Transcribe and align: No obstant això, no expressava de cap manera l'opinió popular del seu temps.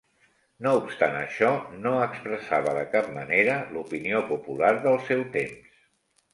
No 0.67 0.71
obstant 0.77 1.17
això, 1.19 1.49
no 1.83 1.91
expressava 2.07 2.75
de 2.79 2.87
cap 2.95 3.13
manera 3.19 3.61
l'opinió 3.77 4.25
popular 4.33 4.75
del 4.89 5.01
seu 5.13 5.27
temps. 5.41 5.81